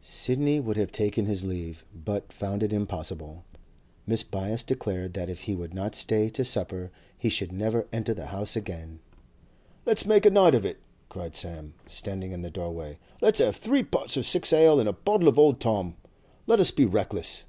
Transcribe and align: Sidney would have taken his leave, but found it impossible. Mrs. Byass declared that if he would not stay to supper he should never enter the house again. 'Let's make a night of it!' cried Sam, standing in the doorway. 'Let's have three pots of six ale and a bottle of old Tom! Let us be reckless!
Sidney 0.00 0.60
would 0.60 0.78
have 0.78 0.90
taken 0.90 1.26
his 1.26 1.44
leave, 1.44 1.84
but 1.94 2.32
found 2.32 2.62
it 2.62 2.72
impossible. 2.72 3.44
Mrs. 4.08 4.30
Byass 4.30 4.64
declared 4.64 5.12
that 5.12 5.28
if 5.28 5.40
he 5.40 5.54
would 5.54 5.74
not 5.74 5.94
stay 5.94 6.30
to 6.30 6.42
supper 6.42 6.90
he 7.18 7.28
should 7.28 7.52
never 7.52 7.86
enter 7.92 8.14
the 8.14 8.28
house 8.28 8.56
again. 8.56 9.00
'Let's 9.84 10.06
make 10.06 10.24
a 10.24 10.30
night 10.30 10.54
of 10.54 10.64
it!' 10.64 10.80
cried 11.10 11.36
Sam, 11.36 11.74
standing 11.84 12.32
in 12.32 12.40
the 12.40 12.48
doorway. 12.50 12.96
'Let's 13.20 13.40
have 13.40 13.56
three 13.56 13.82
pots 13.82 14.16
of 14.16 14.24
six 14.24 14.54
ale 14.54 14.80
and 14.80 14.88
a 14.88 14.94
bottle 14.94 15.28
of 15.28 15.38
old 15.38 15.60
Tom! 15.60 15.96
Let 16.46 16.60
us 16.60 16.70
be 16.70 16.86
reckless! 16.86 17.44